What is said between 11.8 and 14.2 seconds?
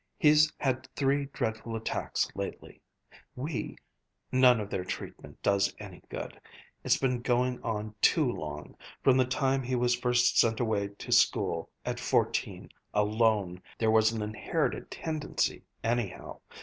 at fourteen, alone! There was